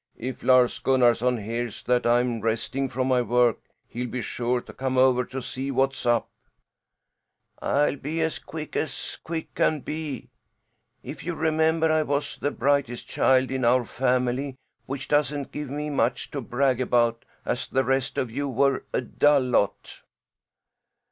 [0.17, 4.97] "If Lars Gunnarson hears that I'm resting from my work he'll be sure to come
[4.97, 6.27] over to see what's up."
[7.61, 10.31] "I'll be as quick as quick can be.
[11.03, 14.55] If you remember, I was the brightest child in our family,
[14.87, 19.01] which doesn't give me much to brag about, as the rest of you were a
[19.01, 20.01] dull lot."